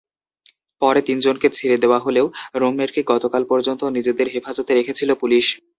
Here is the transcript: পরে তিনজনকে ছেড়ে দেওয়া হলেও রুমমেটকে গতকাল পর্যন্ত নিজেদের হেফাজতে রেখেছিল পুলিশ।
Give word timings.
পরে 0.81 1.01
তিনজনকে 1.07 1.47
ছেড়ে 1.57 1.77
দেওয়া 1.77 1.99
হলেও 1.99 2.25
রুমমেটকে 2.55 3.01
গতকাল 3.11 3.43
পর্যন্ত 3.51 3.81
নিজেদের 3.97 4.27
হেফাজতে 4.33 4.71
রেখেছিল 4.73 5.09
পুলিশ। 5.21 5.45